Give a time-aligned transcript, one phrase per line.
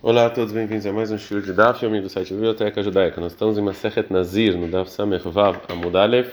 [0.00, 3.20] Olá a todos, bem-vindos a mais um estilo de Daf, amigo do site Biblioteca Judaica.
[3.20, 6.30] Nós estamos em Masechet Nazir, no Daf Samer Vav Amudalev,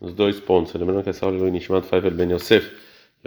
[0.00, 0.72] nos dois pontos.
[0.74, 2.70] Lembrando que essa aula é o Nishmat Faivel Ben Yosef.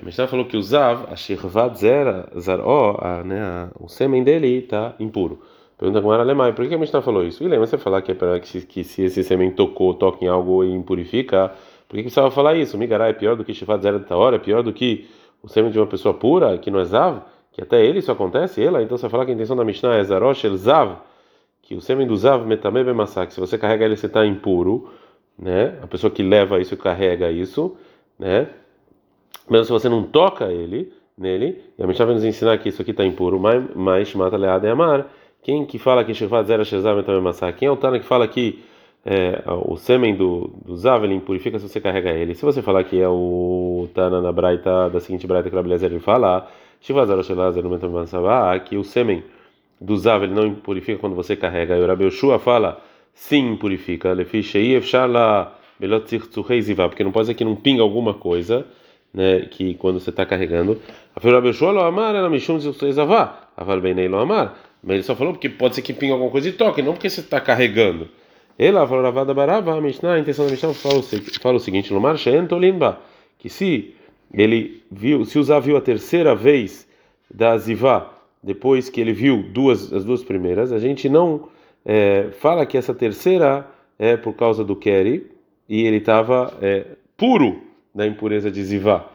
[0.01, 4.96] A Mishnah falou que o Zav, a Shirvat Zera, Zaró, né, o sêmen dele está
[5.01, 5.41] impuro.
[5.78, 7.44] Pergunta com a Lemai, por que a Mishnah falou isso?
[7.44, 10.29] E lembra você falar que, é para que, que se esse sêmen tocou, toca em
[10.29, 11.50] algo e impurifica,
[11.90, 12.78] por que precisava falar isso?
[12.78, 15.10] Migará é pior do que Shirvat Zera de Taora, é pior do que
[15.42, 17.33] o sêmen de uma pessoa pura, que não é Zav?
[17.54, 20.04] Que até ele isso acontece, ela, então você falar que a intenção da Mishnah é
[20.04, 20.98] Zarosh el Zav,
[21.62, 24.90] que o sêmen do Zav metame bemassak, se você carrega ele você está impuro,
[25.38, 25.77] né?
[25.82, 27.77] A pessoa que leva isso carrega isso,
[28.18, 28.48] né?
[29.50, 32.82] Mesmo se você não toca ele, nele, e a Mishnah vai nos ensinar que isso
[32.82, 33.40] aqui está impuro,
[33.76, 35.08] mas mata leada e amar.
[35.44, 37.60] Quem que fala que Shevat Zera Shezav metame bemassak?
[37.60, 38.63] Quem é o Tana que fala que
[39.05, 42.34] é, o sêmen do, do Zav ele impurifica se você carrega ele?
[42.34, 45.91] Se você falar que é o Tana na Braita, da seguinte Braita que o Rabelezer
[45.91, 46.49] ele fala,
[48.60, 49.24] que o sêmen
[49.80, 51.78] do Zav ele não impurifica quando você carrega.
[51.78, 52.82] E o Rabi Yoshua fala,
[53.14, 54.10] sim, impurifica.
[56.90, 58.66] Porque não pode ser que não pinga alguma coisa,
[59.13, 60.80] né, que quando você está carregando.
[64.83, 67.09] Mas ele só falou porque pode ser que pinga alguma coisa e toque, não porque
[67.09, 68.09] você está carregando.
[68.59, 73.00] Ela falou a intenção da Mishnah fala o, seguinte: no Marcha Entolimba,
[73.39, 73.95] que se
[74.31, 76.88] ele viu, se Uzá viu a terceira vez
[77.33, 81.49] da Zivá, depois que ele viu duas, as duas primeiras, a gente não
[81.85, 83.66] é, fala que essa terceira
[83.97, 85.31] é por causa do Keri
[85.67, 86.85] e ele estava é,
[87.16, 87.61] puro
[87.94, 89.09] da impureza de Zivá.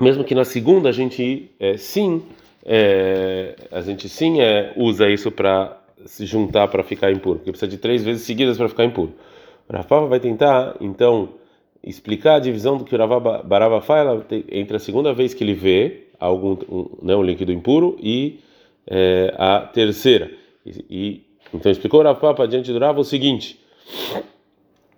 [0.00, 2.22] Mesmo que na segunda a gente é, sim,
[2.64, 7.68] é, a gente sim é, usa isso para se juntar para ficar impuro, porque precisa
[7.68, 9.12] de três vezes seguidas para ficar impuro.
[9.68, 11.30] Rafa vai tentar então
[11.82, 15.54] explicar a divisão do que o Rava Barava fala entre a segunda vez que ele
[15.54, 18.40] vê algum um, né, um líquido impuro e
[18.86, 20.30] é, a terceira.
[20.64, 23.58] E, e, então explicou o Rafa diante do Rava o seguinte: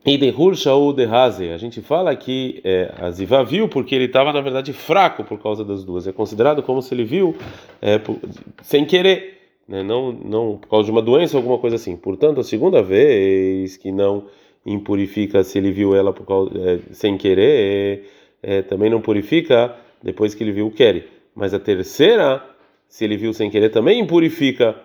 [0.05, 0.35] e de
[0.69, 5.25] ou de A gente fala que é, Ziva viu porque ele estava na verdade fraco
[5.25, 6.07] por causa das duas.
[6.07, 7.37] É considerado como se ele viu
[7.83, 8.19] é, por,
[8.63, 9.39] sem querer,
[9.69, 11.97] né, não não por causa de uma doença alguma coisa assim.
[11.97, 14.25] Portanto, a segunda vez que não
[14.65, 18.05] impurifica se ele viu ela causa, é, sem querer,
[18.43, 21.09] é, é, também não purifica depois que ele viu o querer.
[21.35, 22.43] Mas a terceira,
[22.89, 24.77] se ele viu sem querer, também impurifica,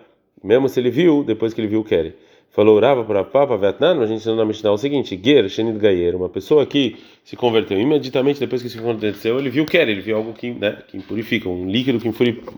[0.42, 2.16] mesmo se ele viu depois que ele viu o querer.
[2.50, 6.16] Falou Rava para Papa Vietnã, a gente ensinou na Mishnah o seguinte: Ger, Shenid Gayer,
[6.16, 10.00] uma pessoa que se converteu imediatamente depois que se converteu, ele viu o querer, ele
[10.00, 12.08] viu algo que, né, que impurifica, um líquido que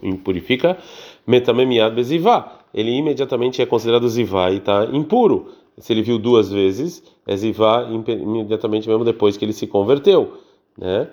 [0.04, 0.78] impurifica,
[1.26, 2.60] metamemiad bezivá.
[2.72, 5.48] Ele imediatamente é considerado zivá e está impuro
[5.80, 10.38] se ele viu duas vezes, é zivá imediatamente mesmo depois que ele se converteu,
[10.76, 11.08] né?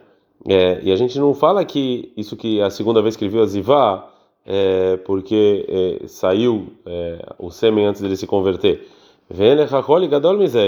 [0.48, 3.42] É, e a gente não fala que isso que a segunda vez que ele viu
[3.42, 4.12] a zivá
[4.46, 8.88] é porque é, saiu é, o sêmen antes dele se converter.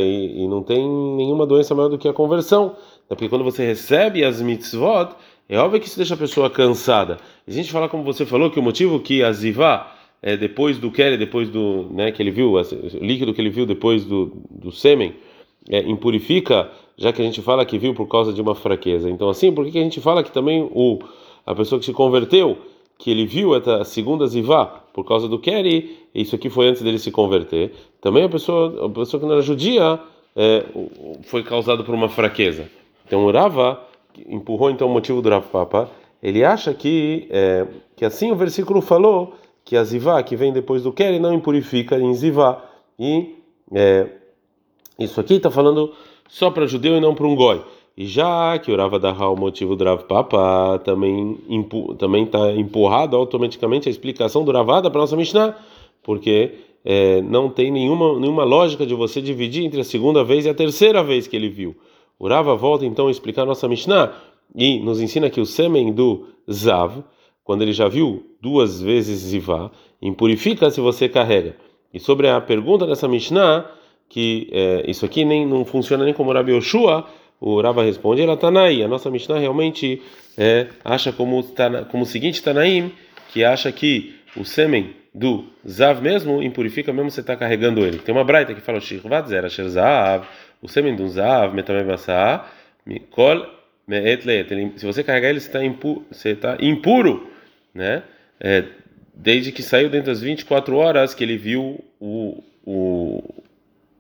[0.02, 0.80] E, e não tem
[1.16, 2.70] nenhuma doença maior do que a conversão.
[3.08, 3.10] Né?
[3.10, 5.10] Porque quando você recebe as mitzvot,
[5.48, 7.18] é óbvio que isso deixa a pessoa cansada.
[7.48, 10.92] A gente fala como você falou que o motivo que a zivá é, depois do
[10.92, 12.62] Kelly, depois do né, que ele viu, o
[13.02, 15.14] líquido que ele viu depois do, do sêmen,
[15.70, 19.10] é, impurifica, já que a gente fala que viu por causa de uma fraqueza.
[19.10, 21.00] Então, assim, por que a gente fala que também o,
[21.46, 22.58] a pessoa que se converteu,
[22.98, 26.98] que ele viu essa segunda zivá por causa do Kelly, isso aqui foi antes dele
[26.98, 30.00] se converter, também a pessoa, a pessoa que não era judia
[30.36, 30.64] é,
[31.24, 32.70] foi causado por uma fraqueza.
[33.06, 33.84] Então, o Rava
[34.28, 35.90] empurrou então o motivo do Rav Papa,
[36.24, 39.36] ele acha que, é, que assim o versículo falou
[39.68, 42.64] que a zivá, que vem depois do quer, não impurifica em zivá.
[42.98, 43.36] E
[43.74, 44.08] é,
[44.98, 45.92] isso aqui está falando
[46.30, 47.62] só para judeu e não para um goi.
[47.98, 51.38] E já que o Rava Dahá, o motivo do Rav Papa, também
[51.98, 55.58] também está empurrado automaticamente a explicação do Ravada para nossa Mishnah,
[56.02, 56.54] porque
[56.86, 60.54] é, não tem nenhuma, nenhuma lógica de você dividir entre a segunda vez e a
[60.54, 61.76] terceira vez que ele viu.
[62.18, 64.14] O Rava volta então a explicar a nossa Mishnah
[64.56, 67.04] e nos ensina que o sêmen do Zav,
[67.48, 69.72] quando ele já viu duas vezes Zivá,
[70.02, 71.56] impurifica se você carrega.
[71.94, 73.66] E sobre a pergunta dessa Mishnah,
[74.10, 77.08] que é, isso aqui nem não funciona nem como Rabi Yoshua,
[77.40, 78.84] o Rava responde, ela Tanaí.
[78.84, 80.02] A nossa Mishnah realmente
[80.38, 81.42] é, acha como,
[81.90, 82.92] como o seguinte Tanaim,
[83.32, 88.00] que acha que o sêmen do Zav mesmo impurifica mesmo você está carregando ele.
[88.00, 88.80] Tem uma braita que fala
[90.62, 91.56] o sêmen do Zav,
[92.86, 93.46] Mikol
[94.76, 95.60] Se você carregar ele, você está
[96.12, 97.37] você tá impuro
[97.78, 98.04] né?
[98.40, 98.66] É,
[99.14, 103.44] desde que saiu dentro das 24 horas que ele viu o, o,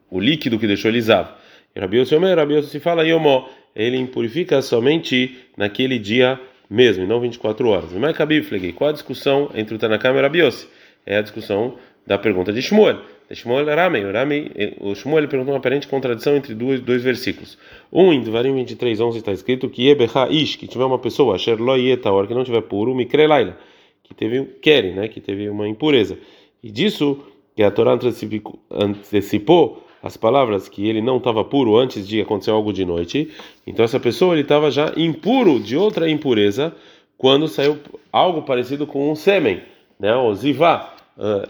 [0.10, 1.30] o líquido que deixou ele zav.
[1.78, 6.40] Rabi Yossi Rabi se fala Yomó, ele impurifica somente naquele dia
[6.70, 7.94] mesmo, e não 24 horas.
[7.94, 10.68] Mas Kabifleg, qual a discussão entre o Tanakam e o?
[11.06, 13.00] É a discussão da pergunta de Shmuel.
[13.36, 17.58] Shmuel Rami, o Rami, o Shmuel perguntou uma aparente contradição entre dois, dois versículos.
[17.92, 21.62] Um em Devarim 23, 11 está escrito que Ebeha Ish, que tiver uma pessoa, Asher
[21.62, 23.58] Lo Yetaor, que não tiver puro, Mikre Laila,
[24.04, 26.18] que teve Keri, né, que teve uma impureza.
[26.64, 27.20] E disso,
[27.56, 32.52] que a Torá antecipou, antecipou as palavras que ele não estava puro antes de acontecer
[32.52, 33.30] algo de noite,
[33.66, 36.74] então essa pessoa ele estava já impuro de outra impureza
[37.18, 37.78] quando saiu
[38.12, 39.62] algo parecido com um sêmen,
[40.00, 40.97] né, o zivá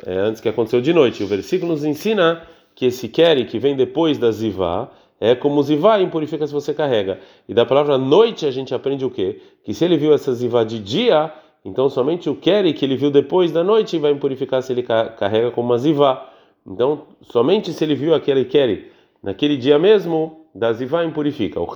[0.06, 1.24] é, antes que aconteceu de noite.
[1.24, 2.42] O versículo nos ensina
[2.76, 7.20] que esse keri que vem depois da zivá é como zivá impurifica se você carrega.
[7.50, 9.42] E da palavra noite a gente aprende o quê?
[9.64, 11.32] Que se ele viu essa zivá de dia,
[11.66, 15.52] então somente o keri que ele viu depois da noite vai impurificar se ele carrega
[15.52, 16.30] como uma zivá.
[16.66, 18.92] Então somente se ele viu aquele keri
[19.24, 21.60] naquele dia mesmo, da zivá impurifica.
[21.60, 21.68] O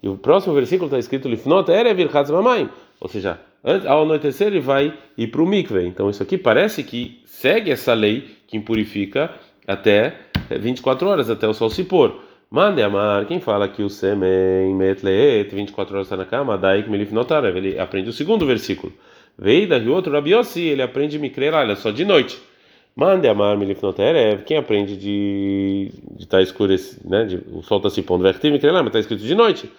[0.00, 2.68] e o próximo versículo está escrito Lifnot Erevir Chatzmamaim,
[3.00, 3.38] ou seja,
[3.86, 5.86] ao anoitecer ele vai ir para o mikve.
[5.86, 9.30] Então isso aqui parece que segue essa lei que impurifica
[9.66, 10.14] até
[10.50, 12.28] 24 horas, até o sol se pôr.
[12.50, 16.88] Mande amar, quem fala que o semen metleet 24 horas está na cama, daí que
[16.88, 18.90] melif notarev, ele aprende o segundo versículo.
[19.36, 22.40] Veida e outro Rabiossi, ele aprende mikrer, olha, só de noite.
[22.96, 26.64] Mande amar melif notarev, quem aprende de estar tá
[27.04, 29.70] né, de, o sol está se pondo, vertiv mikrer, mas está escrito de noite.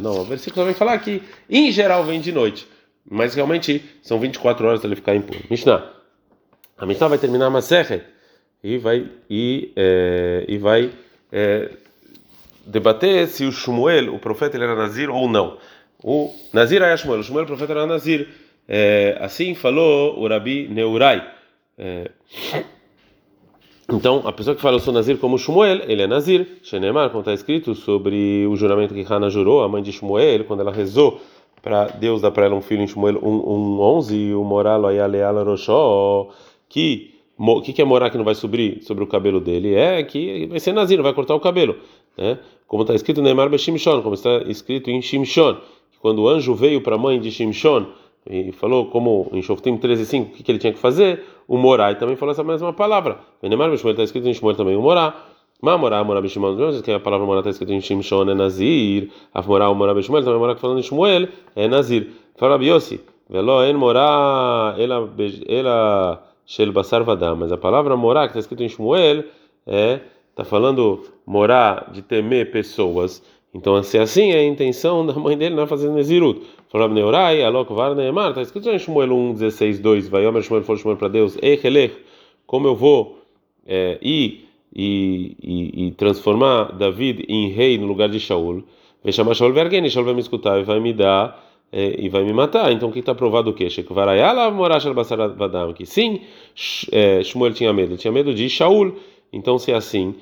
[0.00, 2.66] Não, o versículo vai falar que em geral vem de noite,
[3.08, 5.40] mas realmente são 24 horas para ele ficar impuro.
[5.50, 5.90] Mishnah.
[6.78, 8.04] A Mishnah vai terminar a Masechet
[8.62, 10.90] e vai e, é, e vai
[11.30, 11.70] é,
[12.66, 15.58] debater se o Shmuel, o profeta, ele era Nazir ou não.
[16.02, 18.28] O Nazir era Shmuel, o Shmuel, o profeta, era Nazir.
[18.66, 21.30] É, assim falou o Rabi Neurai.
[23.92, 26.58] Então, a pessoa que fala eu sou Nazir como Shmuel, ele é Nazir.
[26.62, 30.60] Shenemar, como está escrito sobre o juramento que Hana jurou, a mãe de Shmuel, quando
[30.60, 31.20] ela rezou
[31.60, 35.42] para Deus dar para ela um filho em Shmuel 1, um, 11, o moral ayaleala
[35.42, 36.28] roshó,
[36.68, 39.74] que o que, que é morar que não vai subir sobre o cabelo dele?
[39.74, 41.76] É que vai ser Nazir, vai cortar o cabelo.
[42.16, 42.38] Né?
[42.66, 45.56] Como está escrito Neymar Beshimshon, como está escrito em Shimshon,
[46.00, 47.86] quando o anjo veio para a mãe de Shimshon,
[48.28, 52.16] e falou como em Shoftim 13:5 o que, ele tinha que fazer, o Morai também
[52.16, 53.18] falou essa mesma palavra.
[53.42, 55.14] Venemar Bishmuel está escrito em Shmuel também o Morá.
[55.60, 59.10] Ma Morá, Morá Bishmuel, que a palavra Morá está escrita em Shimshon é Nazir.
[59.32, 62.10] A Morá, o Morá Bishmuel também Morá que falando em Shmuel é Nazir.
[62.36, 65.08] Fala Biosi, velo en Morá, ela
[65.46, 69.24] ela shel basar vadam, mas a palavra Morá que está escrita em Shmuel
[69.66, 70.00] é
[70.30, 73.22] está falando Morá de temer pessoas.
[73.54, 76.42] Então, se assim é a intenção da mãe dele, não é fazer Nezirut.
[76.74, 80.64] Falou Neurai, Alok Var Neemar, está escrito em Shmuel 1, 16, 2, vai Yomer Shmuel,
[80.64, 81.94] for Shmuel para Deus, Echelech,
[82.48, 83.20] como eu vou
[83.64, 88.64] é, ir e, e, e, transformar David em rei no lugar de Shaul,
[89.04, 92.24] vai chamar Shaul Vergeni, Shaul vai me escutar e vai me dar é, e vai
[92.24, 92.72] me matar.
[92.72, 93.70] Então, o que está provado o quê?
[93.70, 96.22] Shekvarayala Morash al Vadam, que sim,
[96.90, 98.96] é, Shmuel tinha medo, ele tinha medo de Shaul.
[99.32, 100.16] Então, se é assim,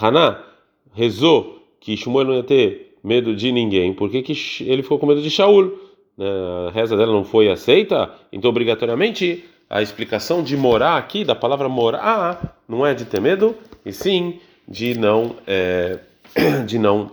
[0.00, 0.44] Haná
[0.94, 4.32] rezou que Shmuel não ia ter medo de ninguém, por que, que
[4.64, 5.78] ele ficou com medo de Shaul?
[6.16, 6.26] Né,
[6.68, 11.68] a reza dela não foi aceita, então obrigatoriamente a explicação de morar aqui, da palavra
[11.68, 14.38] morar, não é de ter medo, e sim
[14.68, 15.98] de não, é,
[16.66, 17.10] de não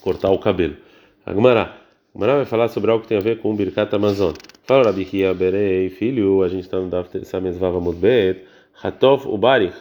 [0.00, 0.76] cortar o cabelo.
[1.24, 1.76] Agmará.
[2.14, 4.32] Agmará vai falar sobre algo que tem a ver com o Birkat Amazon.
[4.64, 5.06] Fala Rabi
[5.36, 8.44] Berei, filho, a gente está no Daf Samesvava Mudbet,
[8.82, 9.76] Hatov Ubarich,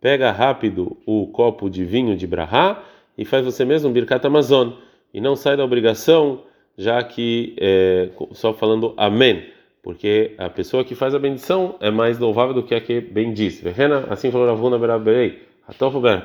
[0.00, 2.82] pega rápido o copo de vinho de Brahá
[3.16, 4.70] e faz você mesmo um Birkat Amazon
[5.12, 6.42] e não sai da obrigação,
[6.76, 9.44] já que é, só falando Amém,
[9.82, 13.62] porque a pessoa que faz a bendição é mais louvável do que a que bendiz.
[14.08, 15.42] Assim falou Ravuna Berabei.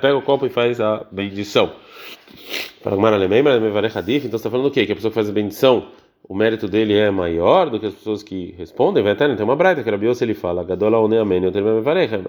[0.01, 1.71] Pega o copo e faz a bendição.
[2.81, 3.11] Então
[4.37, 4.85] está falando o quê?
[4.85, 5.87] Que a pessoa que faz a bendição,
[6.27, 9.03] o mérito dele é maior do que as pessoas que respondem?
[9.03, 11.41] Vai até tem uma braita que Rabiose ele fala, Gadola amém,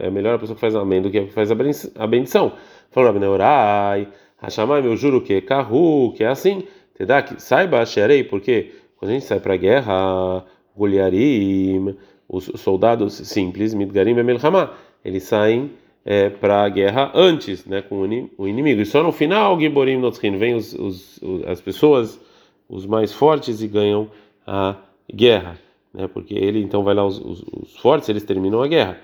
[0.00, 2.52] é melhor a pessoa que faz amém do que a que faz a bendição.
[2.90, 4.09] Falou Rabi Neurai,
[4.40, 6.64] Hashamai, eu juro que carro, que é assim.
[6.94, 10.44] que saiba, xerei, porque quando a gente sai para a guerra,
[10.76, 11.97] Goliarim,
[12.28, 14.73] os soldados simples, Midgarim e Melhamá,
[15.04, 15.70] eles saem
[16.04, 18.00] é, para a guerra antes, né, com
[18.38, 18.80] o inimigo.
[18.80, 22.20] E só no final, Giborim Notzkin, vem os, os, as pessoas,
[22.68, 24.11] os mais fortes, e ganham
[24.47, 24.76] a
[25.12, 25.59] guerra.
[25.92, 28.99] Né, porque ele então vai lá, os, os, os fortes, eles terminam a guerra.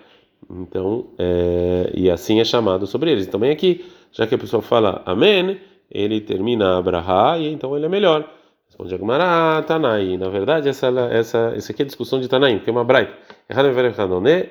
[0.51, 3.27] Então, é, e assim é chamado sobre eles.
[3.27, 5.61] Também então, aqui já que a pessoa fala amém,
[5.91, 8.29] ele termina Abraha e então ele é melhor.
[8.67, 10.17] Responde Agmará, Tanai.
[10.17, 13.13] Na verdade, essa, essa, essa aqui é a discussão de Tanaim, é uma braita.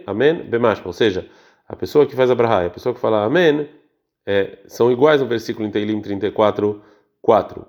[0.07, 0.49] Amém.
[0.85, 1.27] Ou seja,
[1.67, 3.67] a pessoa que faz Abraha e a pessoa que fala amém
[4.25, 6.81] é, são iguais no versículo em Teilim 34,
[7.21, 7.65] 4.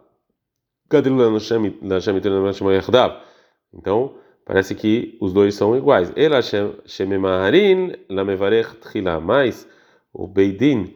[3.75, 4.15] Então,
[4.47, 6.11] parece que os dois são iguais.
[6.17, 9.69] Ela shememaharin lamevarech tchila, mas
[10.13, 10.95] o Beidin,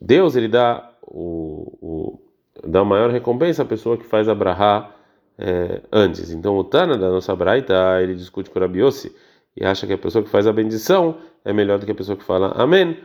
[0.00, 2.20] Deus ele dá o, o
[2.64, 4.36] dá maior recompensa à pessoa que faz a
[5.36, 6.30] é, antes.
[6.30, 9.12] Então o Tana da nossa braita ele discute com Rabiossi
[9.56, 12.16] e acha que a pessoa que faz a bendição é melhor do que a pessoa
[12.16, 12.96] que fala amém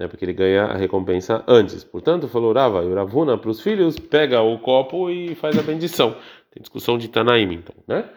[0.00, 1.84] né, porque ele ganha a recompensa antes.
[1.84, 6.16] Portanto, falou Rava e Ravuna para os filhos, pega o copo e faz a bendição.
[6.50, 8.08] Tem discussão de Tanaim, então, né?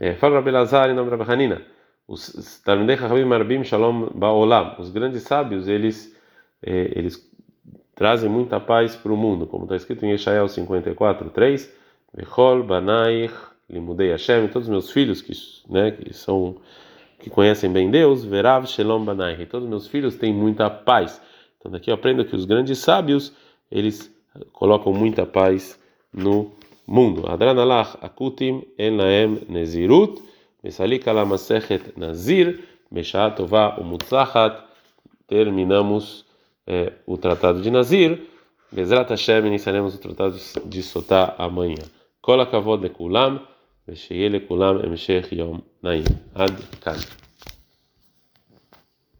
[0.00, 1.60] É, fala Rabelazar em nome de Hanina.
[2.06, 4.76] Os Talmudei Chachamim Marbim Shalom Baolam.
[4.78, 6.16] Os grandes sábios, eles,
[6.62, 7.28] é, eles
[7.96, 11.74] trazem muita paz para o mundo, como está escrito em Yeshayahu 54, 3.
[12.14, 13.34] Vechol Banaich
[13.68, 14.46] Limudei Hashem.
[14.46, 15.32] Todos os meus filhos, que,
[15.68, 16.56] né, que são
[17.18, 19.44] que conhecem bem Deus, Verav Shalom Banai.
[19.46, 21.20] Todos meus filhos têm muita paz.
[21.58, 23.32] Então daqui eu aprendo que os grandes sábios,
[23.68, 24.14] eles
[24.52, 25.76] colocam muita paz
[26.12, 27.20] no mundo mundo.
[27.30, 30.18] Adranalach akutim enlaem nezirut,
[30.64, 34.64] mesalik alamasechet nazir, meshah tová umutzachat.
[35.28, 36.24] Terminamos
[37.06, 38.26] o eh, tratado de Nazir.
[38.72, 41.84] Bezrat Hashem, iniciaremos o tratado de Sotá amanhã.
[42.20, 43.40] Kol akavod lekulam,
[43.86, 46.04] vesheye lekulam emshech yom naim.
[46.34, 47.27] Ad kan.